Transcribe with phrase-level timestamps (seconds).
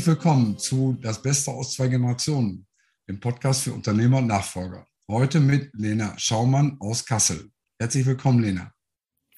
[0.00, 2.66] Herzlich willkommen zu Das Beste aus zwei Generationen,
[3.06, 4.86] dem Podcast für Unternehmer und Nachfolger.
[5.10, 7.50] Heute mit Lena Schaumann aus Kassel.
[7.78, 8.72] Herzlich willkommen, Lena.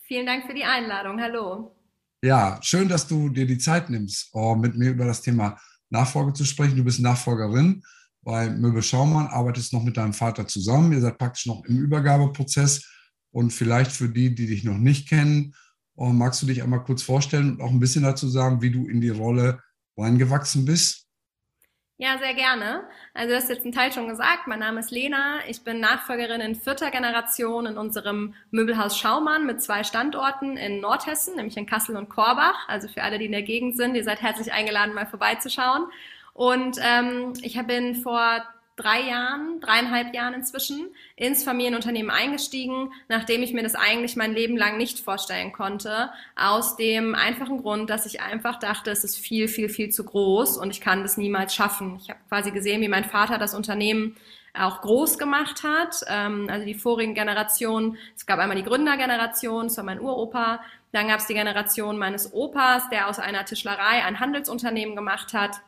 [0.06, 1.20] Vielen Dank für die Einladung.
[1.20, 1.74] Hallo.
[2.22, 5.58] Ja, schön, dass du dir die Zeit nimmst, oh, mit mir über das Thema
[5.90, 6.76] Nachfolge zu sprechen.
[6.76, 7.82] Du bist Nachfolgerin
[8.20, 10.92] bei Möbel Schaumann, arbeitest noch mit deinem Vater zusammen.
[10.92, 12.88] Ihr seid praktisch noch im Übergabeprozess.
[13.32, 15.56] Und vielleicht für die, die dich noch nicht kennen,
[15.96, 18.86] oh, magst du dich einmal kurz vorstellen und auch ein bisschen dazu sagen, wie du
[18.86, 19.58] in die Rolle
[19.96, 21.02] reingewachsen bist?
[21.98, 22.88] Ja, sehr gerne.
[23.14, 24.48] Also du hast jetzt einen Teil schon gesagt.
[24.48, 25.38] Mein Name ist Lena.
[25.46, 31.36] Ich bin Nachfolgerin in vierter Generation in unserem Möbelhaus Schaumann mit zwei Standorten in Nordhessen,
[31.36, 32.66] nämlich in Kassel und Korbach.
[32.66, 35.84] Also für alle, die in der Gegend sind, ihr seid herzlich eingeladen, mal vorbeizuschauen.
[36.32, 38.42] Und ähm, ich bin vor
[38.82, 44.56] drei Jahren, dreieinhalb Jahren inzwischen ins Familienunternehmen eingestiegen, nachdem ich mir das eigentlich mein Leben
[44.56, 46.10] lang nicht vorstellen konnte.
[46.36, 50.58] Aus dem einfachen Grund, dass ich einfach dachte, es ist viel, viel, viel zu groß
[50.58, 51.98] und ich kann das niemals schaffen.
[52.02, 54.16] Ich habe quasi gesehen, wie mein Vater das Unternehmen
[54.54, 56.00] auch groß gemacht hat.
[56.08, 60.60] Ähm, also die vorigen Generationen, es gab einmal die Gründergeneration, das war mein Uropa,
[60.92, 65.62] dann gab es die Generation meines Opas, der aus einer Tischlerei ein Handelsunternehmen gemacht hat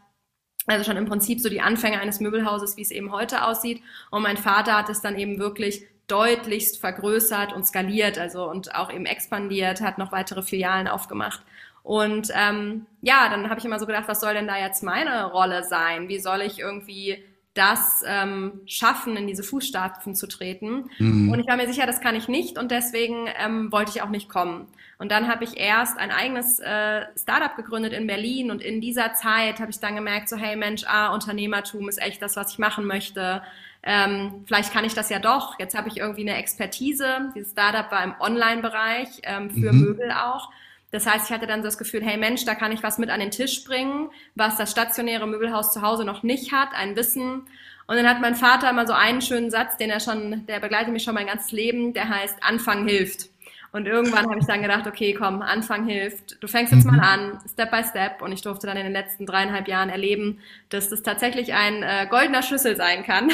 [0.66, 3.82] also schon im Prinzip so die Anfänge eines Möbelhauses, wie es eben heute aussieht.
[4.10, 8.92] Und mein Vater hat es dann eben wirklich deutlichst vergrößert und skaliert, also und auch
[8.92, 11.42] eben expandiert, hat noch weitere Filialen aufgemacht.
[11.82, 15.26] Und ähm, ja, dann habe ich immer so gedacht, was soll denn da jetzt meine
[15.26, 16.08] Rolle sein?
[16.08, 17.22] Wie soll ich irgendwie
[17.54, 20.90] das ähm, schaffen, in diese Fußstapfen zu treten?
[20.98, 21.30] Mhm.
[21.30, 24.10] Und ich war mir sicher, das kann ich nicht und deswegen ähm, wollte ich auch
[24.10, 24.66] nicht kommen.
[24.98, 29.14] Und dann habe ich erst ein eigenes äh, Startup gegründet in Berlin und in dieser
[29.14, 32.58] Zeit habe ich dann gemerkt, so hey Mensch, ah, Unternehmertum ist echt das, was ich
[32.58, 33.42] machen möchte.
[33.82, 35.58] Ähm, vielleicht kann ich das ja doch.
[35.58, 37.30] Jetzt habe ich irgendwie eine Expertise.
[37.34, 39.80] Dieses Startup war im Online-Bereich ähm, für mhm.
[39.80, 40.50] Möbel auch.
[40.94, 43.10] Das heißt, ich hatte dann so das Gefühl, hey Mensch, da kann ich was mit
[43.10, 47.48] an den Tisch bringen, was das stationäre Möbelhaus zu Hause noch nicht hat, ein Wissen.
[47.88, 50.92] Und dann hat mein Vater immer so einen schönen Satz, den er schon, der begleitet
[50.92, 53.28] mich schon mein ganzes Leben, der heißt, Anfang hilft.
[53.72, 56.40] Und irgendwann habe ich dann gedacht, okay, komm, Anfang hilft.
[56.40, 57.00] Du fängst jetzt mal mhm.
[57.00, 58.22] an, Step by Step.
[58.22, 60.38] Und ich durfte dann in den letzten dreieinhalb Jahren erleben,
[60.68, 63.32] dass das tatsächlich ein äh, goldener Schlüssel sein kann.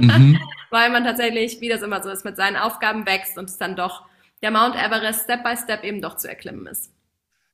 [0.00, 0.40] Mhm.
[0.70, 3.76] Weil man tatsächlich, wie das immer so ist, mit seinen Aufgaben wächst und es dann
[3.76, 4.02] doch
[4.42, 6.90] der Mount Everest Step by Step eben doch zu erklimmen ist.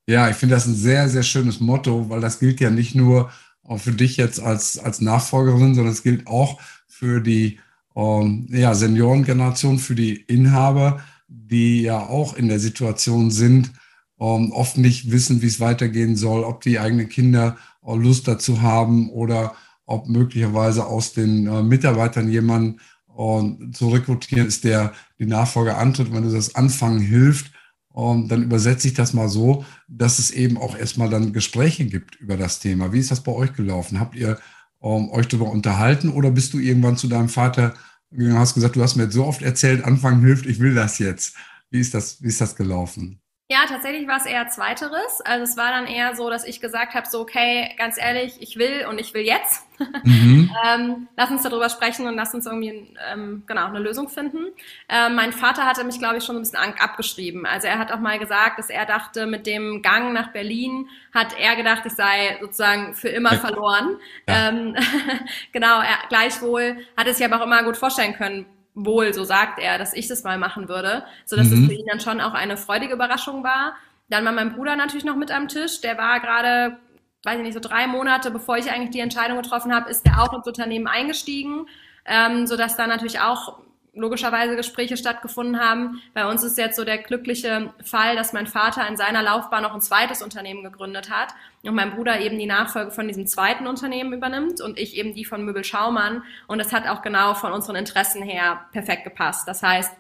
[0.09, 3.31] Ja, ich finde das ein sehr, sehr schönes Motto, weil das gilt ja nicht nur
[3.77, 7.61] für dich jetzt als, als Nachfolgerin, sondern es gilt auch für die
[7.95, 13.73] ähm, ja, Seniorengeneration, für die Inhaber, die ja auch in der Situation sind,
[14.21, 18.63] ähm, oft nicht wissen, wie es weitergehen soll, ob die eigenen Kinder äh, Lust dazu
[18.63, 19.55] haben oder
[19.87, 22.81] ob möglicherweise aus den äh, Mitarbeitern jemand
[23.17, 26.13] äh, zu rekrutieren ist, der die Nachfolge antritt.
[26.13, 27.53] Wenn du das Anfangen hilft,
[27.97, 32.17] ähm, dann übersetze ich das mal so, dass es eben auch erstmal dann Gespräche gibt
[32.17, 32.93] über das Thema.
[32.93, 34.01] Wie ist das bei euch gelaufen?
[34.01, 34.39] Habt ihr
[34.83, 37.75] ähm, euch darüber unterhalten oder bist du irgendwann zu deinem Vater
[38.15, 40.99] Du hast gesagt, du hast mir jetzt so oft erzählt, Anfangen hilft, ich will das
[40.99, 41.35] jetzt.
[41.71, 43.22] Wie ist das, wie ist das gelaufen?
[43.53, 45.21] Ja, tatsächlich war es eher zweiteres.
[45.27, 48.57] Also es war dann eher so, dass ich gesagt habe, so okay, ganz ehrlich, ich
[48.57, 49.67] will und ich will jetzt.
[50.05, 50.49] Mhm.
[50.65, 54.47] ähm, lass uns darüber sprechen und lass uns irgendwie ähm, genau eine Lösung finden.
[54.89, 57.47] Ähm, mein Vater hatte mich, glaube ich, schon ein bisschen abgeschrieben.
[57.47, 61.37] Also er hat auch mal gesagt, dass er dachte, mit dem Gang nach Berlin hat
[61.37, 63.97] er gedacht, ich sei sozusagen für immer verloren.
[64.29, 64.51] Ja.
[64.51, 64.77] Ähm,
[65.53, 69.59] genau, er, gleichwohl hat es sich aber auch immer gut vorstellen können, wohl, so sagt
[69.59, 71.65] er, dass ich das mal machen würde, so dass mhm.
[71.65, 73.75] es für ihn dann schon auch eine freudige Überraschung war.
[74.09, 75.81] Dann war mein Bruder natürlich noch mit am Tisch.
[75.81, 76.79] Der war gerade,
[77.25, 80.23] weiß ich nicht, so drei Monate, bevor ich eigentlich die Entscheidung getroffen habe, ist der
[80.23, 81.67] auch ins Unternehmen eingestiegen,
[82.05, 83.59] ähm, so dass dann natürlich auch
[83.95, 86.01] logischerweise Gespräche stattgefunden haben.
[86.15, 89.75] Bei uns ist jetzt so der glückliche Fall, dass mein Vater in seiner Laufbahn noch
[89.75, 94.15] ein zweites Unternehmen gegründet hat und mein Bruder eben die Nachfolge von diesem zweiten Unternehmen
[94.15, 96.23] übernimmt und ich eben die von Möbel Schaumann.
[96.47, 99.47] Und das hat auch genau von unseren Interessen her perfekt gepasst.
[99.47, 99.93] Das heißt,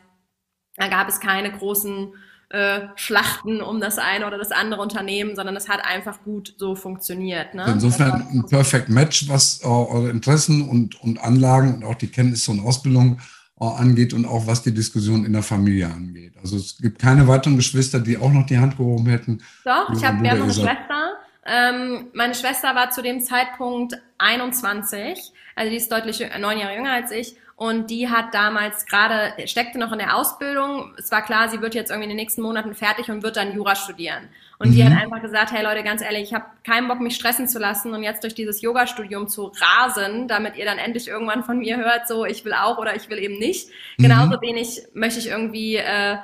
[0.77, 2.15] da gab es keine großen
[2.49, 6.75] äh, Schlachten um das eine oder das andere Unternehmen, sondern es hat einfach gut so
[6.75, 7.55] funktioniert.
[7.55, 7.67] Ne?
[7.67, 12.51] Insofern ein Perfect Match, was äh, eure Interessen und, und Anlagen und auch die Kenntnisse
[12.51, 13.21] und Ausbildung
[13.71, 16.33] angeht und auch was die Diskussion in der Familie angeht.
[16.41, 19.39] Also es gibt keine weiteren Geschwister, die auch noch die Hand gehoben hätten.
[19.65, 21.13] Doch, ich habe ja noch eine Schwester.
[21.45, 25.19] Ähm, meine Schwester war zu dem Zeitpunkt 21,
[25.57, 29.79] also die ist deutlich neun Jahre jünger als ich und die hat damals gerade, steckte
[29.79, 30.95] noch in der Ausbildung.
[30.99, 33.55] Es war klar, sie wird jetzt irgendwie in den nächsten Monaten fertig und wird dann
[33.55, 34.29] Jura studieren.
[34.59, 34.75] Und mhm.
[34.75, 37.61] die hat einfach gesagt, hey Leute, ganz ehrlich, ich habe keinen Bock, mich stressen zu
[37.61, 41.77] lassen und jetzt durch dieses Yoga-Studium zu rasen, damit ihr dann endlich irgendwann von mir
[41.77, 43.69] hört, so ich will auch oder ich will eben nicht.
[43.97, 44.03] Mhm.
[44.03, 46.17] Genauso wenig möchte ich irgendwie äh,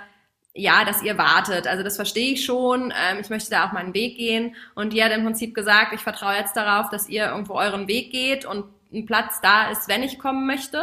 [0.58, 1.66] ja, dass ihr wartet.
[1.66, 2.92] Also das verstehe ich schon.
[2.92, 4.54] Ähm, ich möchte da auch meinen Weg gehen.
[4.74, 8.10] Und die hat im Prinzip gesagt, ich vertraue jetzt darauf, dass ihr irgendwo euren Weg
[8.10, 10.82] geht und ein Platz da ist, wenn ich kommen möchte.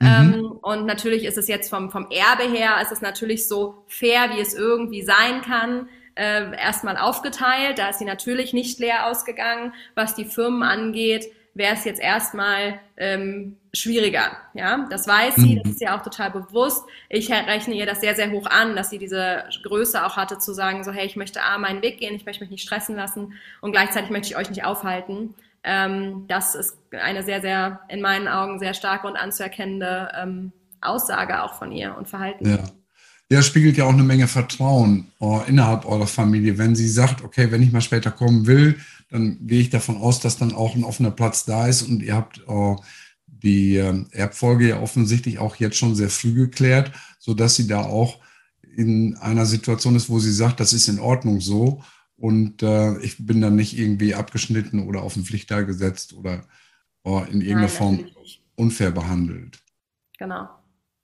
[0.00, 0.06] Mhm.
[0.06, 4.30] Ähm, und natürlich ist es jetzt vom, vom Erbe her, ist es natürlich so fair,
[4.34, 7.78] wie es irgendwie sein kann, äh, erstmal aufgeteilt.
[7.78, 9.72] Da ist sie natürlich nicht leer ausgegangen.
[9.94, 14.36] Was die Firmen angeht, wäre es jetzt erstmal ähm, schwieriger.
[14.54, 15.70] Ja, das weiß sie, das mhm.
[15.70, 16.84] ist ja auch total bewusst.
[17.08, 20.52] Ich rechne ihr das sehr, sehr hoch an, dass sie diese Größe auch hatte, zu
[20.52, 23.34] sagen, so, hey, ich möchte A, meinen Weg gehen, ich möchte mich nicht stressen lassen
[23.60, 25.34] und gleichzeitig möchte ich euch nicht aufhalten.
[25.62, 31.42] Ähm, das ist eine sehr, sehr, in meinen Augen sehr starke und anzuerkennende ähm, Aussage
[31.42, 32.50] auch von ihr und Verhalten.
[32.50, 32.58] Ja.
[33.32, 36.58] Ja, spiegelt ja auch eine Menge Vertrauen uh, innerhalb eurer Familie.
[36.58, 38.78] Wenn sie sagt, okay, wenn ich mal später kommen will,
[39.14, 42.16] dann gehe ich davon aus, dass dann auch ein offener Platz da ist und ihr
[42.16, 42.76] habt uh,
[43.28, 46.90] die uh, Erbfolge ja offensichtlich auch jetzt schon sehr früh geklärt,
[47.20, 48.18] sodass sie da auch
[48.76, 51.80] in einer Situation ist, wo sie sagt, das ist in Ordnung so
[52.16, 56.42] und äh, ich bin dann nicht irgendwie abgeschnitten oder auf den Pflichtteil gesetzt oder
[57.06, 58.04] uh, in irgendeiner Nein, Form
[58.56, 59.62] unfair behandelt.
[60.18, 60.48] Genau.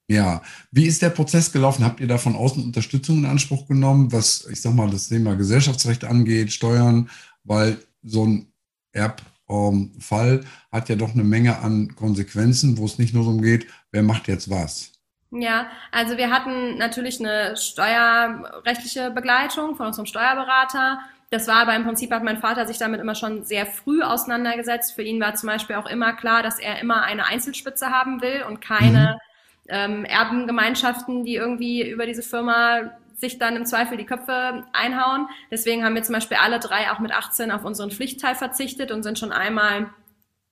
[0.08, 0.42] Ja,
[0.72, 1.84] wie ist der Prozess gelaufen?
[1.84, 5.36] Habt ihr da von außen Unterstützung in Anspruch genommen, was, ich sag mal, das Thema
[5.36, 7.08] Gesellschaftsrecht angeht, Steuern,
[7.44, 8.52] weil so ein
[8.92, 14.02] Erbfall hat ja doch eine Menge an Konsequenzen, wo es nicht nur darum geht, wer
[14.02, 14.92] macht jetzt was.
[15.32, 20.98] Ja, also wir hatten natürlich eine steuerrechtliche Begleitung von unserem Steuerberater.
[21.30, 24.92] Das war aber im Prinzip hat mein Vater sich damit immer schon sehr früh auseinandergesetzt.
[24.92, 28.42] Für ihn war zum Beispiel auch immer klar, dass er immer eine Einzelspitze haben will
[28.48, 29.30] und keine mhm
[29.70, 35.28] ähm, Erbengemeinschaften, die irgendwie über diese Firma sich dann im Zweifel die Köpfe einhauen.
[35.50, 39.02] Deswegen haben wir zum Beispiel alle drei auch mit 18 auf unseren Pflichtteil verzichtet und
[39.02, 39.90] sind schon einmal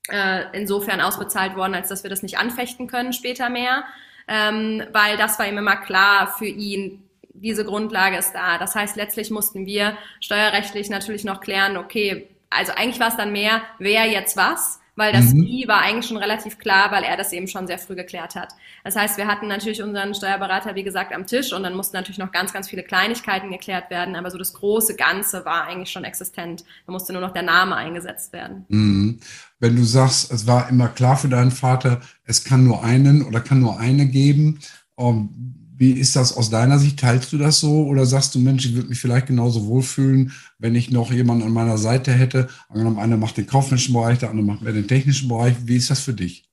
[0.09, 3.85] äh, insofern ausbezahlt worden, als dass wir das nicht anfechten können später mehr,
[4.26, 7.03] ähm, weil das war ihm immer klar für ihn,
[7.35, 8.59] diese Grundlage ist da.
[8.59, 13.32] Das heißt, letztlich mussten wir steuerrechtlich natürlich noch klären, okay, also eigentlich war es dann
[13.32, 15.47] mehr, wer jetzt was weil das mhm.
[15.47, 18.53] Wie war eigentlich schon relativ klar, weil er das eben schon sehr früh geklärt hat.
[18.83, 22.19] Das heißt, wir hatten natürlich unseren Steuerberater, wie gesagt, am Tisch und dann mussten natürlich
[22.19, 26.03] noch ganz, ganz viele Kleinigkeiten geklärt werden, aber so das große Ganze war eigentlich schon
[26.03, 26.65] existent.
[26.85, 28.65] Da musste nur noch der Name eingesetzt werden.
[28.69, 29.21] Mhm.
[29.61, 33.41] Wenn du sagst, es war immer klar für deinen Vater, es kann nur einen oder
[33.41, 34.59] kann nur eine geben,
[34.97, 36.99] um, ähm, wie ist das aus deiner Sicht?
[36.99, 40.75] Teilst du das so oder sagst du, Mensch, ich würde mich vielleicht genauso wohlfühlen, wenn
[40.75, 42.49] ich noch jemanden an meiner Seite hätte?
[42.69, 45.55] Angenommen, einer macht den kaufmännischen Bereich, der andere macht mehr den technischen Bereich.
[45.65, 46.45] Wie ist das für dich?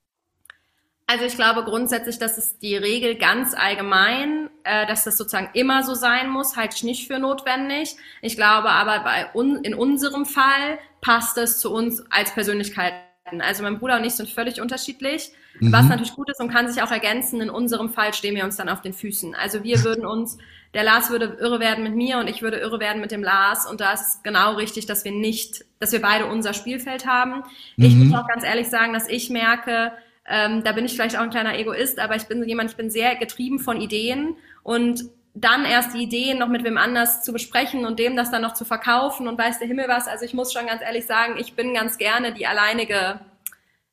[1.07, 5.83] Also ich glaube grundsätzlich, dass es die Regel ganz allgemein, äh, dass das sozusagen immer
[5.83, 7.95] so sein muss, halte ich nicht für notwendig.
[8.21, 13.41] Ich glaube aber bei un in unserem Fall passt es zu uns als Persönlichkeiten.
[13.41, 15.31] Also mein Bruder und ich sind völlig unterschiedlich.
[15.59, 15.71] Mhm.
[15.71, 17.41] Was natürlich gut ist und kann sich auch ergänzen.
[17.41, 19.35] In unserem Fall stehen wir uns dann auf den Füßen.
[19.35, 20.37] Also wir würden uns,
[20.73, 23.69] der Lars würde irre werden mit mir und ich würde irre werden mit dem Lars.
[23.69, 27.43] Und da ist es genau richtig, dass wir nicht, dass wir beide unser Spielfeld haben.
[27.77, 27.85] Mhm.
[27.85, 29.93] Ich muss auch ganz ehrlich sagen, dass ich merke,
[30.27, 32.77] ähm, da bin ich vielleicht auch ein kleiner Egoist, aber ich bin so jemand, ich
[32.77, 35.05] bin sehr getrieben von Ideen und
[35.35, 38.53] dann erst die Ideen noch mit wem anders zu besprechen und dem das dann noch
[38.53, 40.07] zu verkaufen und weiß der Himmel was.
[40.07, 43.19] Also ich muss schon ganz ehrlich sagen, ich bin ganz gerne die alleinige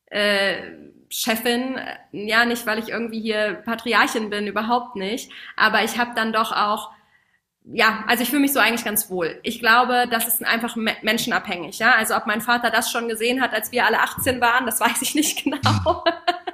[0.05, 0.55] äh,
[1.13, 1.79] Chefin,
[2.11, 6.51] ja, nicht weil ich irgendwie hier Patriarchin bin, überhaupt nicht, aber ich habe dann doch
[6.51, 6.89] auch
[7.65, 9.39] ja, also ich fühle mich so eigentlich ganz wohl.
[9.41, 11.93] Ich glaube, das ist einfach menschenabhängig, ja.
[11.95, 15.01] Also ob mein Vater das schon gesehen hat, als wir alle 18 waren, das weiß
[15.01, 16.03] ich nicht genau.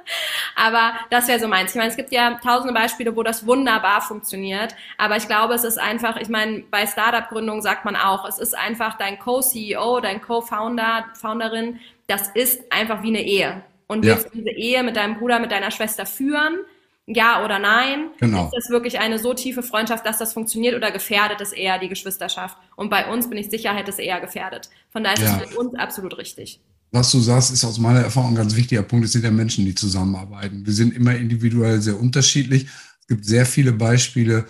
[0.54, 1.72] aber das wäre so meins.
[1.72, 4.76] Ich meine, es gibt ja tausende Beispiele, wo das wunderbar funktioniert.
[4.98, 8.56] Aber ich glaube, es ist einfach, ich meine, bei Startup-Gründungen sagt man auch, es ist
[8.56, 14.30] einfach dein Co-CEO, dein Co-Founder, Founderin, das ist einfach wie eine Ehe und willst ja.
[14.32, 16.60] diese Ehe mit deinem Bruder, mit deiner Schwester führen?
[17.06, 18.10] Ja oder nein?
[18.20, 18.44] Genau.
[18.44, 21.88] Ist das wirklich eine so tiefe Freundschaft, dass das funktioniert oder gefährdet es eher die
[21.88, 22.56] Geschwisterschaft?
[22.76, 24.70] Und bei uns bin ich sicher, hätte es eher gefährdet.
[24.90, 25.40] Von daher ist ja.
[25.42, 26.60] es für uns absolut richtig.
[26.92, 29.06] Was du sagst, ist aus meiner Erfahrung ein ganz wichtiger Punkt.
[29.06, 30.64] Es sind ja Menschen, die zusammenarbeiten.
[30.64, 32.66] Wir sind immer individuell sehr unterschiedlich.
[33.00, 34.44] Es gibt sehr viele Beispiele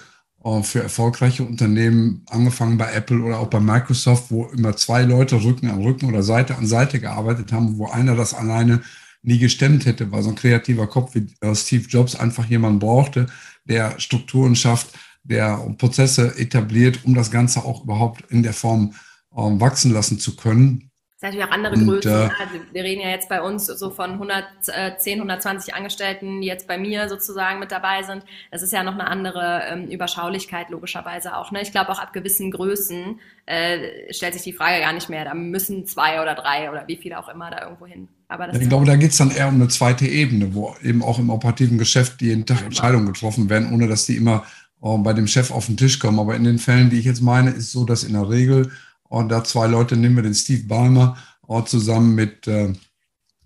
[0.44, 5.42] äh, für erfolgreiche Unternehmen, angefangen bei Apple oder auch bei Microsoft, wo immer zwei Leute
[5.42, 8.82] Rücken an Rücken oder Seite an Seite gearbeitet haben, wo einer das alleine
[9.22, 13.26] nie gestemmt hätte, weil so ein kreativer Kopf wie äh, Steve Jobs einfach jemanden brauchte,
[13.64, 18.94] der Strukturen schafft, der Prozesse etabliert, um das Ganze auch überhaupt in der Form
[19.36, 20.90] ähm, wachsen lassen zu können.
[21.20, 22.12] Das sind natürlich auch andere und, Größen.
[22.12, 26.66] Äh, also wir reden ja jetzt bei uns so von 110, 120 Angestellten, die jetzt
[26.66, 28.24] bei mir sozusagen mit dabei sind.
[28.50, 31.50] Das ist ja noch eine andere ähm, Überschaulichkeit logischerweise auch.
[31.50, 31.60] Ne?
[31.60, 35.26] Ich glaube auch ab gewissen Größen äh, stellt sich die Frage gar nicht mehr.
[35.26, 38.08] Da müssen zwei oder drei oder wie viele auch immer da irgendwo hin.
[38.30, 41.18] Aber ich glaube, da geht es dann eher um eine zweite Ebene, wo eben auch
[41.18, 44.44] im operativen Geschäft jeden Tag Entscheidungen getroffen werden, ohne dass die immer
[44.82, 46.20] äh, bei dem Chef auf den Tisch kommen.
[46.20, 48.70] Aber in den Fällen, die ich jetzt meine, ist so, dass in der Regel
[49.02, 51.16] und da zwei Leute, nehmen wir den Steve Ballmer
[51.48, 52.72] auch zusammen mit, äh,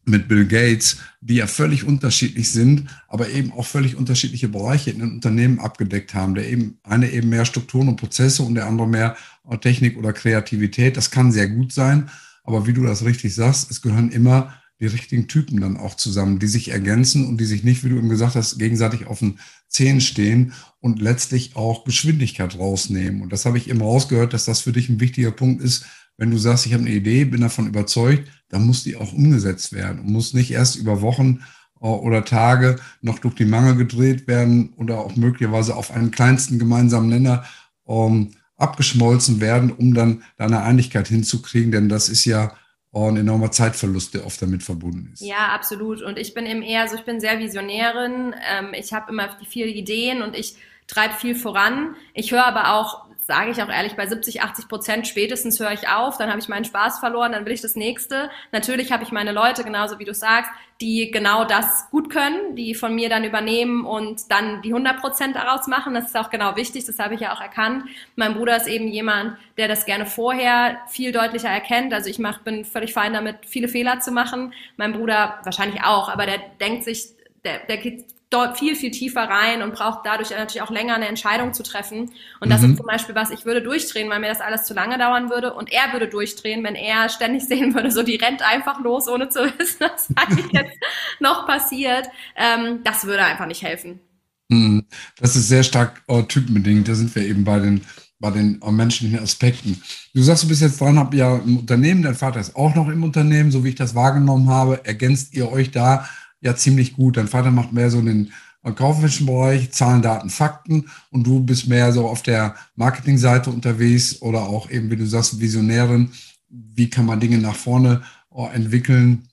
[0.04, 4.98] mit Bill Gates, die ja völlig unterschiedlich sind, aber eben auch völlig unterschiedliche Bereiche in
[4.98, 6.34] den Unternehmen abgedeckt haben.
[6.34, 9.16] Der eben, eine eben mehr Strukturen und Prozesse und der andere mehr
[9.62, 10.98] Technik oder Kreativität.
[10.98, 12.10] Das kann sehr gut sein.
[12.42, 16.38] Aber wie du das richtig sagst, es gehören immer die richtigen Typen dann auch zusammen,
[16.38, 19.38] die sich ergänzen und die sich nicht, wie du eben gesagt hast, gegenseitig auf den
[19.68, 23.22] Zehen stehen und letztlich auch Geschwindigkeit rausnehmen.
[23.22, 25.86] Und das habe ich eben rausgehört, dass das für dich ein wichtiger Punkt ist.
[26.16, 29.72] Wenn du sagst, ich habe eine Idee, bin davon überzeugt, dann muss die auch umgesetzt
[29.72, 31.40] werden und muss nicht erst über Wochen
[31.80, 36.58] äh, oder Tage noch durch die Mangel gedreht werden oder auch möglicherweise auf einen kleinsten
[36.58, 37.44] gemeinsamen Nenner
[37.86, 41.72] ähm, abgeschmolzen werden, um dann da eine Einigkeit hinzukriegen.
[41.72, 42.54] Denn das ist ja
[42.94, 45.20] ein enormer Zeitverlust, der oft damit verbunden ist.
[45.20, 46.02] Ja, absolut.
[46.02, 48.34] Und ich bin eben eher so, ich bin sehr Visionärin.
[48.48, 51.96] Ähm, ich habe immer viele Ideen und ich treibe viel voran.
[52.12, 55.88] Ich höre aber auch sage ich auch ehrlich, bei 70, 80 Prozent spätestens höre ich
[55.88, 58.30] auf, dann habe ich meinen Spaß verloren, dann will ich das nächste.
[58.52, 60.50] Natürlich habe ich meine Leute, genauso wie du sagst,
[60.82, 65.36] die genau das gut können, die von mir dann übernehmen und dann die 100 Prozent
[65.36, 65.94] daraus machen.
[65.94, 67.84] Das ist auch genau wichtig, das habe ich ja auch erkannt.
[68.16, 71.94] Mein Bruder ist eben jemand, der das gerne vorher viel deutlicher erkennt.
[71.94, 74.52] Also ich mach, bin völlig fein damit, viele Fehler zu machen.
[74.76, 77.06] Mein Bruder wahrscheinlich auch, aber der denkt sich,
[77.44, 81.06] der, der geht dort viel, viel tiefer rein und braucht dadurch natürlich auch länger eine
[81.08, 82.10] Entscheidung zu treffen.
[82.40, 82.70] Und das mhm.
[82.70, 85.54] ist zum Beispiel was, ich würde durchdrehen, weil mir das alles zu lange dauern würde
[85.54, 89.28] und er würde durchdrehen, wenn er ständig sehen würde, so die rennt einfach los, ohne
[89.28, 90.76] zu wissen, was eigentlich jetzt
[91.20, 92.08] noch passiert.
[92.36, 94.00] Ähm, das würde einfach nicht helfen.
[94.48, 94.84] Mhm.
[95.18, 96.88] Das ist sehr stark oh, typenbedingt.
[96.88, 97.82] Da sind wir eben bei den
[98.20, 99.82] bei den äh, menschlichen Aspekten.
[100.14, 102.88] Du sagst, du bist jetzt dran, habt ja im Unternehmen, dein Vater ist auch noch
[102.88, 104.84] im Unternehmen, so wie ich das wahrgenommen habe.
[104.84, 106.08] Ergänzt ihr euch da
[106.44, 107.16] ja ziemlich gut.
[107.16, 108.30] Dein Vater macht mehr so den
[108.72, 114.42] kaufmännischen Bereich, Zahlen, Daten, Fakten und du bist mehr so auf der Marketingseite unterwegs oder
[114.42, 116.10] auch eben, wie du sagst, Visionärin.
[116.48, 119.28] Wie kann man Dinge nach vorne uh, entwickeln?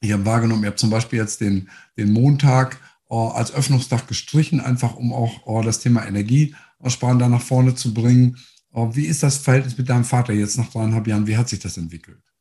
[0.00, 1.68] Ich habe wahrgenommen, ihr habt zum Beispiel jetzt den,
[1.98, 2.78] den Montag
[3.10, 8.38] uh, als Öffnungstag gestrichen, einfach um auch das Thema Energiesparen da nach vorne zu bringen.
[8.72, 11.26] wie ist das Verhältnis mit deinem Vater jetzt nach dreieinhalb Jahren?
[11.26, 12.31] Wie hat sich das entwickelt?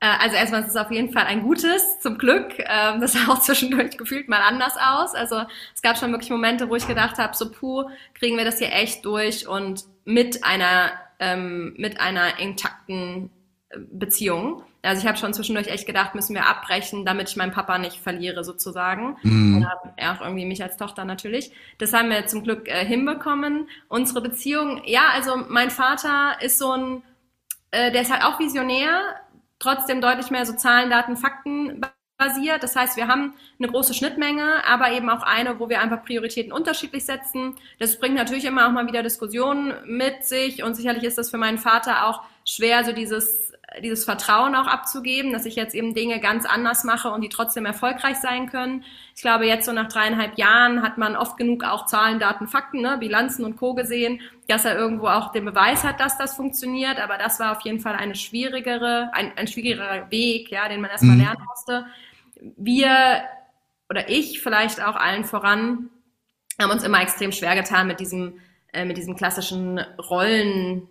[0.00, 2.58] Äh, also erstmal ist es auf jeden Fall ein gutes, zum Glück.
[2.58, 5.14] Ähm, das sah auch zwischendurch gefühlt mal anders aus.
[5.14, 5.42] Also
[5.74, 8.72] es gab schon wirklich Momente, wo ich gedacht habe, so puh, kriegen wir das hier
[8.72, 13.30] echt durch und mit einer ähm, mit einer intakten
[13.70, 14.62] äh, Beziehung.
[14.82, 17.96] Also ich habe schon zwischendurch echt gedacht, müssen wir abbrechen, damit ich meinen Papa nicht
[17.96, 19.16] verliere sozusagen.
[19.22, 19.66] Mhm.
[19.96, 21.52] Er auch irgendwie mich als Tochter natürlich.
[21.78, 23.68] Das haben wir zum Glück äh, hinbekommen.
[23.88, 27.02] Unsere Beziehung, ja, also mein Vater ist so ein,
[27.70, 29.00] äh, der ist halt auch visionär,
[29.58, 31.80] trotzdem deutlich mehr so Zahlen, Daten, Fakten
[32.16, 32.62] basiert.
[32.62, 36.52] Das heißt, wir haben eine große Schnittmenge, aber eben auch eine, wo wir einfach Prioritäten
[36.52, 37.56] unterschiedlich setzen.
[37.78, 41.38] Das bringt natürlich immer auch mal wieder Diskussionen mit sich und sicherlich ist das für
[41.38, 46.20] meinen Vater auch schwer, so dieses dieses Vertrauen auch abzugeben, dass ich jetzt eben Dinge
[46.20, 48.84] ganz anders mache und die trotzdem erfolgreich sein können.
[49.16, 52.80] Ich glaube, jetzt so nach dreieinhalb Jahren hat man oft genug auch Zahlen, Daten, Fakten,
[52.80, 53.74] ne, Bilanzen und Co.
[53.74, 57.00] gesehen, dass er irgendwo auch den Beweis hat, dass das funktioniert.
[57.00, 60.90] Aber das war auf jeden Fall eine schwierigere, ein, ein schwierigerer Weg, ja, den man
[60.90, 61.22] erstmal mhm.
[61.22, 61.86] lernen musste.
[62.56, 63.22] Wir
[63.90, 65.90] oder ich vielleicht auch allen voran
[66.60, 68.40] haben uns immer extrem schwer getan mit diesem,
[68.72, 70.88] äh, mit diesem klassischen Rollen,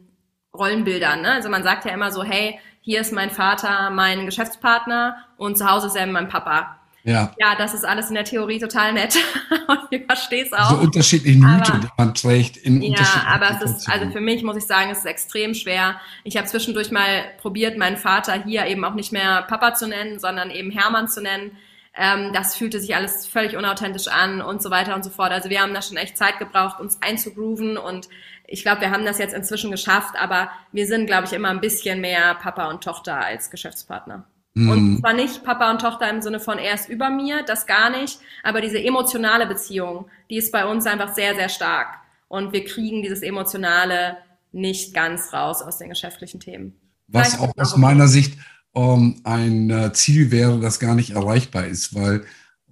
[0.54, 1.22] Rollenbildern.
[1.22, 1.32] Ne?
[1.32, 5.70] Also man sagt ja immer so, hey, hier ist mein Vater mein Geschäftspartner und zu
[5.70, 6.78] Hause ist er mein Papa.
[7.06, 7.34] Ja.
[7.38, 9.18] ja, das ist alles in der Theorie total nett
[9.68, 10.70] und ich verstehe es auch.
[10.70, 14.56] So unterschiedliche Mythen, die man trägt in Ja, aber es ist, also für mich muss
[14.56, 16.00] ich sagen, es ist extrem schwer.
[16.24, 20.20] Ich habe zwischendurch mal probiert, meinen Vater hier eben auch nicht mehr Papa zu nennen,
[20.20, 21.58] sondern eben Hermann zu nennen.
[21.96, 25.32] Ähm, das fühlte sich alles völlig unauthentisch an und so weiter und so fort.
[25.32, 28.08] Also wir haben da schon echt Zeit gebraucht, uns einzugrooven und
[28.46, 31.62] ich glaube, wir haben das jetzt inzwischen geschafft, aber wir sind, glaube ich, immer ein
[31.62, 34.26] bisschen mehr Papa und Tochter als Geschäftspartner.
[34.54, 34.70] Mhm.
[34.70, 37.90] Und zwar nicht Papa und Tochter im Sinne von er ist über mir, das gar
[37.90, 42.00] nicht, aber diese emotionale Beziehung, die ist bei uns einfach sehr, sehr stark.
[42.28, 44.18] Und wir kriegen dieses Emotionale
[44.52, 46.74] nicht ganz raus aus den geschäftlichen Themen.
[47.08, 48.38] Was auch aus meiner Sicht
[48.76, 52.26] ähm, ein äh, Ziel wäre, das gar nicht erreichbar ist, weil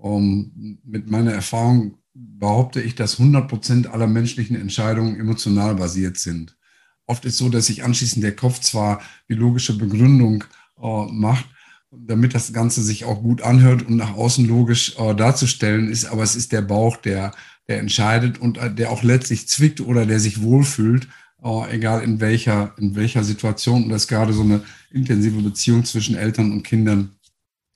[0.03, 6.57] ähm, mit meiner Erfahrung behaupte ich, dass 100 Prozent aller menschlichen Entscheidungen emotional basiert sind.
[7.07, 10.43] Oft ist so, dass sich anschließend der Kopf zwar die logische Begründung
[10.81, 11.45] äh, macht,
[11.91, 16.23] damit das Ganze sich auch gut anhört und nach außen logisch äh, darzustellen ist, aber
[16.23, 17.33] es ist der Bauch, der,
[17.67, 21.07] der entscheidet und äh, der auch letztlich zwickt oder der sich wohlfühlt,
[21.43, 23.83] äh, egal in welcher, in welcher Situation.
[23.83, 27.15] Und das ist gerade so eine intensive Beziehung zwischen Eltern und Kindern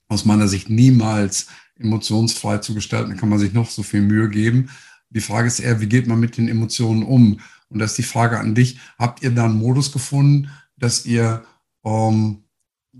[0.08, 1.46] aus meiner Sicht niemals
[1.78, 4.70] emotionsfrei zu gestalten, da kann man sich noch so viel Mühe geben.
[5.10, 7.40] Die Frage ist eher, wie geht man mit den Emotionen um?
[7.68, 8.78] Und das ist die Frage an dich.
[8.98, 11.44] Habt ihr da einen Modus gefunden, dass ihr
[11.84, 12.44] ähm,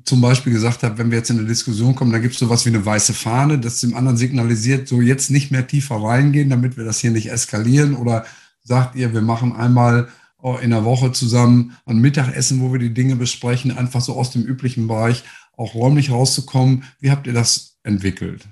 [0.05, 2.65] zum Beispiel gesagt habt, wenn wir jetzt in eine Diskussion kommen, da gibt es sowas
[2.67, 6.77] wie eine weiße Fahne, das dem anderen signalisiert, so jetzt nicht mehr tiefer reingehen, damit
[6.77, 7.95] wir das hier nicht eskalieren?
[7.95, 8.27] Oder
[8.63, 10.09] sagt ihr, wir machen einmal
[10.43, 14.31] äh, in der Woche zusammen ein Mittagessen, wo wir die Dinge besprechen, einfach so aus
[14.31, 15.25] dem üblichen Bereich
[15.57, 16.85] auch räumlich rauszukommen.
[17.01, 18.45] Wie habt ihr das entwickelt?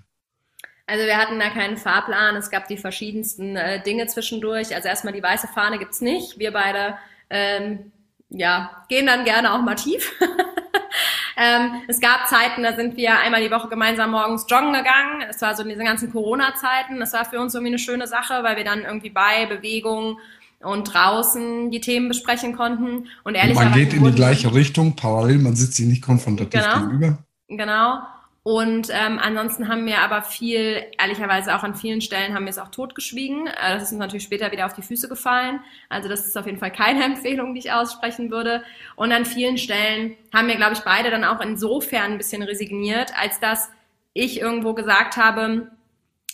[0.86, 2.36] Also wir hatten da keinen Fahrplan.
[2.36, 4.74] Es gab die verschiedensten äh, Dinge zwischendurch.
[4.74, 6.38] Also erstmal die weiße Fahne gibt's nicht.
[6.38, 6.98] Wir beide
[7.30, 7.92] ähm,
[8.28, 10.12] ja, gehen dann gerne auch mal tief.
[11.36, 15.24] ähm, es gab Zeiten, da sind wir einmal die Woche gemeinsam morgens joggen gegangen.
[15.28, 17.00] Es war so in diesen ganzen Corona-Zeiten.
[17.00, 20.18] Das war für uns irgendwie eine schöne Sache, weil wir dann irgendwie bei Bewegung
[20.64, 23.08] und draußen die Themen besprechen konnten.
[23.22, 26.80] Und ehrlich Man geht in die gleiche Richtung, parallel, man sitzt sich nicht konfrontativ genau,
[26.80, 27.18] gegenüber.
[27.48, 27.98] Genau.
[28.46, 32.58] Und ähm, ansonsten haben wir aber viel, ehrlicherweise auch an vielen Stellen haben wir es
[32.58, 33.46] auch totgeschwiegen.
[33.46, 35.60] Äh, das ist uns natürlich später wieder auf die Füße gefallen.
[35.88, 38.62] Also das ist auf jeden Fall keine Empfehlung, die ich aussprechen würde.
[38.96, 43.12] Und an vielen Stellen haben wir, glaube ich, beide dann auch insofern ein bisschen resigniert,
[43.18, 43.70] als dass
[44.12, 45.70] ich irgendwo gesagt habe,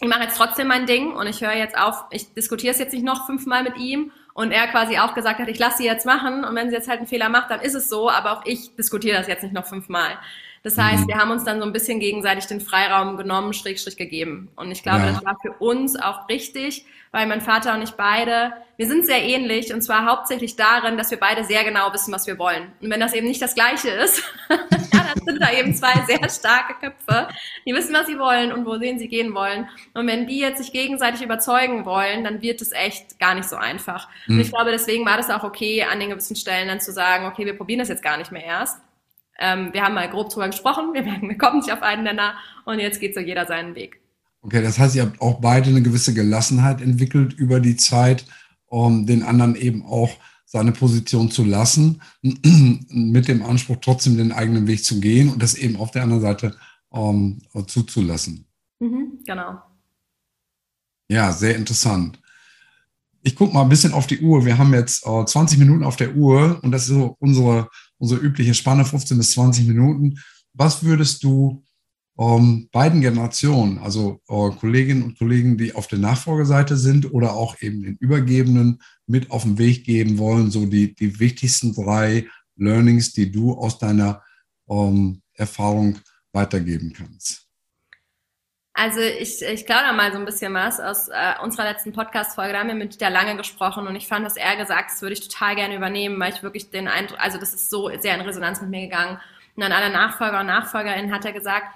[0.00, 2.92] ich mache jetzt trotzdem mein Ding und ich höre jetzt auf, ich diskutiere es jetzt
[2.92, 6.06] nicht noch fünfmal mit ihm und er quasi auch gesagt hat, ich lasse sie jetzt
[6.06, 8.46] machen und wenn sie jetzt halt einen Fehler macht, dann ist es so, aber auch
[8.46, 10.18] ich diskutiere das jetzt nicht noch fünfmal.
[10.62, 11.08] Das heißt, mhm.
[11.08, 14.50] wir haben uns dann so ein bisschen gegenseitig den Freiraum genommen, Schrägstrich gegeben.
[14.56, 15.12] Und ich glaube, ja.
[15.12, 19.22] das war für uns auch richtig, weil mein Vater und ich beide, wir sind sehr
[19.22, 22.72] ähnlich und zwar hauptsächlich darin, dass wir beide sehr genau wissen, was wir wollen.
[22.82, 24.22] Und wenn das eben nicht das Gleiche ist,
[25.14, 27.28] dann sind da eben zwei sehr starke Köpfe,
[27.66, 29.68] die wissen, was sie wollen und wohin sie gehen wollen.
[29.94, 33.56] Und wenn die jetzt sich gegenseitig überzeugen wollen, dann wird es echt gar nicht so
[33.56, 34.08] einfach.
[34.26, 34.36] Mhm.
[34.36, 37.26] Und ich glaube, deswegen war das auch okay, an den gewissen Stellen dann zu sagen,
[37.26, 38.80] okay, wir probieren das jetzt gar nicht mehr erst
[39.40, 42.34] ähm, wir haben mal grob drüber gesprochen, wir merken, wir kommen nicht auf einen Nenner
[42.66, 44.00] und jetzt geht so jeder seinen Weg.
[44.42, 48.24] Okay, das heißt, ihr habt auch beide eine gewisse Gelassenheit entwickelt über die Zeit,
[48.66, 50.10] um den anderen eben auch
[50.52, 55.54] seine Position zu lassen, mit dem Anspruch, trotzdem den eigenen Weg zu gehen und das
[55.54, 56.56] eben auf der anderen Seite
[56.88, 58.46] um, zuzulassen.
[58.80, 59.62] Mhm, genau.
[61.08, 62.18] Ja, sehr interessant.
[63.22, 64.44] Ich gucke mal ein bisschen auf die Uhr.
[64.44, 67.68] Wir haben jetzt äh, 20 Minuten auf der Uhr und das ist so unsere
[68.00, 70.18] unsere übliche Spanne 15 bis 20 Minuten.
[70.54, 71.62] Was würdest du
[72.20, 77.56] ähm, beiden Generationen, also äh, Kolleginnen und Kollegen, die auf der Nachfolgeseite sind oder auch
[77.62, 83.14] eben den Übergebenen mit auf den Weg geben wollen, so die, die wichtigsten drei Learnings,
[83.14, 84.22] die du aus deiner
[84.68, 85.98] ähm, Erfahrung
[86.32, 87.46] weitergeben kannst?
[88.74, 92.52] Also ich, ich glaube mal so ein bisschen was aus äh, unserer letzten Podcast-Folge.
[92.52, 95.14] Da haben wir mit Dieter Lange gesprochen und ich fand, was er gesagt hat, würde
[95.14, 98.20] ich total gerne übernehmen, weil ich wirklich den Eindruck, also das ist so sehr in
[98.20, 99.18] Resonanz mit mir gegangen.
[99.56, 101.66] Und an alle Nachfolger und Nachfolgerinnen hat er gesagt,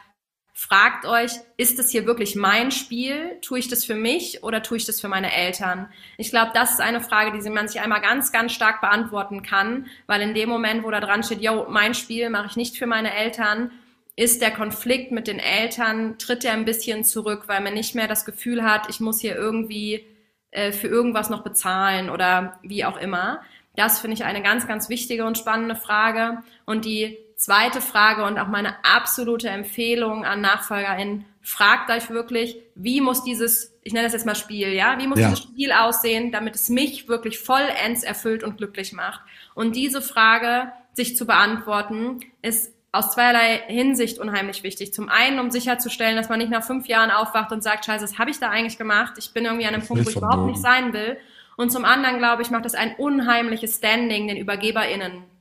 [0.57, 3.39] fragt euch, ist das hier wirklich mein Spiel?
[3.43, 5.89] Tue ich das für mich oder tue ich das für meine Eltern?
[6.17, 9.89] Ich glaube, das ist eine Frage, die man sich einmal ganz, ganz stark beantworten kann,
[10.07, 12.87] weil in dem Moment, wo da dran steht, yo, mein Spiel mache ich nicht für
[12.87, 13.73] meine Eltern,
[14.17, 18.07] ist der Konflikt mit den Eltern, tritt er ein bisschen zurück, weil man nicht mehr
[18.07, 20.07] das Gefühl hat, ich muss hier irgendwie
[20.53, 23.43] äh, für irgendwas noch bezahlen oder wie auch immer.
[23.75, 26.45] Das finde ich eine ganz, ganz wichtige und spannende Frage.
[26.65, 33.03] Und die zweite Frage und auch meine absolute Empfehlung an NachfolgerInnen, fragt euch wirklich, wie
[33.03, 35.29] muss dieses, ich nenne das jetzt mal Spiel, ja, wie muss ja.
[35.29, 39.21] dieses Spiel aussehen, damit es mich wirklich vollends erfüllt und glücklich macht?
[39.55, 44.95] Und diese Frage sich zu beantworten, ist aus zweierlei Hinsicht unheimlich wichtig.
[44.95, 48.19] Zum einen, um sicherzustellen, dass man nicht nach fünf Jahren aufwacht und sagt, scheiße, was
[48.19, 49.15] habe ich da eigentlich gemacht?
[49.19, 51.19] Ich bin irgendwie an einem Punkt, wo ich überhaupt nicht sein will.
[51.57, 55.34] Und zum anderen, glaube ich, macht das ein unheimliches Standing den ÜbergeberInnen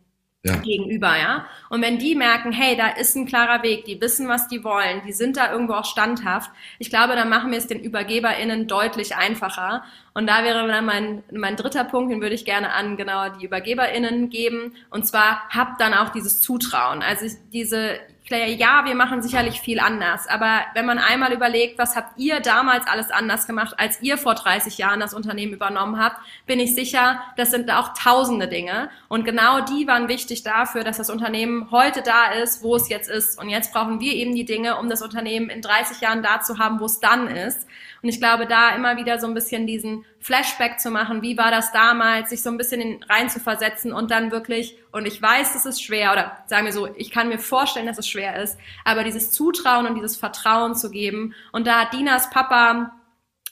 [0.44, 0.58] ja.
[0.58, 1.46] gegenüber, ja.
[1.70, 5.02] Und wenn die merken, hey, da ist ein klarer Weg, die wissen, was die wollen,
[5.08, 9.16] die sind da irgendwo auch standhaft, ich glaube, dann machen wir es den ÜbergeberInnen deutlich
[9.16, 9.84] einfacher.
[10.13, 13.45] Und da wäre dann mein, mein dritter Punkt, den würde ich gerne an genau die
[13.47, 14.76] ÜbergeberInnen geben.
[14.89, 17.02] Und zwar habt dann auch dieses Zutrauen.
[17.02, 17.99] Also diese
[18.30, 20.28] ja, wir machen sicherlich viel anders.
[20.28, 24.34] Aber wenn man einmal überlegt, was habt ihr damals alles anders gemacht, als ihr vor
[24.34, 28.89] 30 Jahren das Unternehmen übernommen habt, bin ich sicher, das sind auch tausende Dinge.
[29.08, 33.10] Und genau die waren wichtig dafür, dass das Unternehmen heute da ist, wo es jetzt
[33.10, 33.39] ist.
[33.39, 36.60] Und jetzt brauchen wir eben die Dinge, um das Unternehmen in 30 Jahren da zu
[36.60, 37.67] haben, wo es dann ist.
[38.04, 41.52] Und ich glaube, da immer wieder so ein bisschen diesen Flashback zu machen, wie war
[41.52, 45.22] das damals, sich so ein bisschen in, rein zu versetzen und dann wirklich, und ich
[45.22, 48.44] weiß, es ist schwer, oder sagen wir so, ich kann mir vorstellen, dass es schwer
[48.44, 51.34] ist, aber dieses Zutrauen und dieses Vertrauen zu geben.
[51.54, 52.94] Und da hat Dinas Papa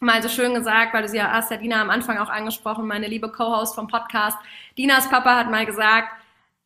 [0.01, 2.85] mal so schön gesagt, weil du sie ja hast ja Dina am Anfang auch angesprochen,
[2.87, 4.37] meine liebe Co-Host vom Podcast.
[4.77, 6.09] Dinas Papa hat mal gesagt,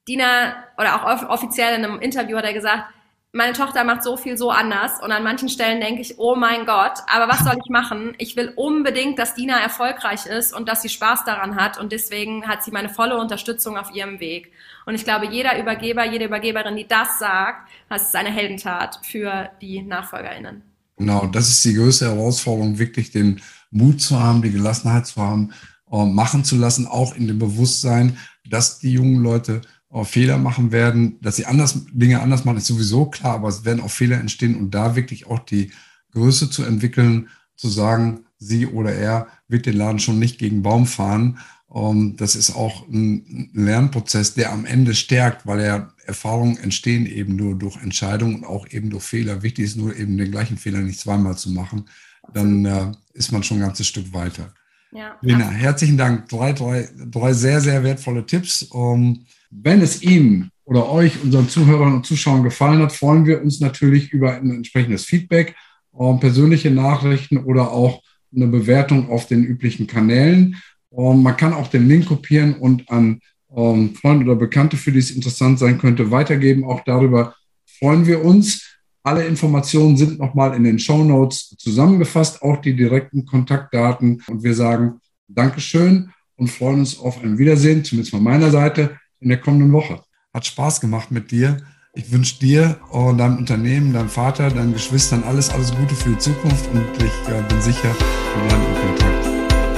[0.08, 2.95] Dina, oder auch offiziell in einem Interview hat er gesagt,
[3.36, 6.66] meine Tochter macht so viel so anders und an manchen Stellen denke ich, oh mein
[6.66, 8.14] Gott, aber was soll ich machen?
[8.18, 12.48] Ich will unbedingt, dass Dina erfolgreich ist und dass sie Spaß daran hat und deswegen
[12.48, 14.54] hat sie meine volle Unterstützung auf ihrem Weg.
[14.86, 19.50] Und ich glaube, jeder Übergeber, jede Übergeberin, die das sagt, das ist eine Heldentat für
[19.62, 20.62] die NachfolgerInnen.
[20.98, 25.52] Genau, das ist die größte Herausforderung, wirklich den Mut zu haben, die Gelassenheit zu haben,
[25.92, 28.18] äh, machen zu lassen, auch in dem Bewusstsein,
[28.50, 29.60] dass die jungen Leute
[29.96, 33.64] auch Fehler machen werden, dass sie anders, Dinge anders machen, ist sowieso klar, aber es
[33.64, 35.72] werden auch Fehler entstehen und da wirklich auch die
[36.12, 40.86] Größe zu entwickeln, zu sagen, sie oder er wird den Laden schon nicht gegen Baum
[40.86, 41.40] fahren.
[41.74, 47.38] Ähm, das ist auch ein Lernprozess, der am Ende stärkt, weil er Erfahrungen entstehen eben
[47.38, 49.44] nur durch Entscheidungen und auch eben durch Fehler.
[49.44, 51.86] Wichtig ist nur eben den gleichen Fehler nicht zweimal zu machen.
[52.34, 54.54] Dann äh, ist man schon ein ganzes Stück weiter.
[54.92, 56.28] Ja, Lena, herzlichen Dank.
[56.28, 58.64] Drei, drei, drei sehr, sehr wertvolle Tipps.
[58.64, 59.26] Um, ähm,
[59.62, 64.12] wenn es Ihnen oder euch, unseren Zuhörern und Zuschauern gefallen hat, freuen wir uns natürlich
[64.12, 65.56] über ein entsprechendes Feedback,
[65.98, 68.02] ähm, persönliche Nachrichten oder auch
[68.36, 70.56] eine Bewertung auf den üblichen Kanälen.
[70.92, 73.20] Ähm, man kann auch den Link kopieren und an
[73.56, 76.66] ähm, Freunde oder Bekannte, für die es interessant sein könnte, weitergeben.
[76.66, 77.36] Auch darüber
[77.80, 78.76] freuen wir uns.
[79.04, 84.24] Alle Informationen sind nochmal in den Show Notes zusammengefasst, auch die direkten Kontaktdaten.
[84.28, 89.30] Und wir sagen Dankeschön und freuen uns auf ein Wiedersehen, zumindest von meiner Seite in
[89.30, 90.00] der kommenden Woche.
[90.34, 91.58] Hat Spaß gemacht mit dir.
[91.94, 96.18] Ich wünsche dir und deinem Unternehmen, deinem Vater, deinen Geschwistern alles, alles Gute für die
[96.20, 99.26] Zukunft und ich äh, bin sicher, wir bleiben in Kontakt.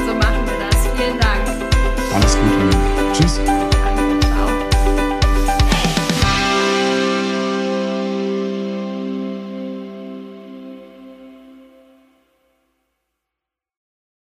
[0.06, 0.88] So machen wir das.
[0.98, 1.48] Vielen Dank.
[2.14, 3.14] Alles Gute.
[3.14, 3.57] Tschüss.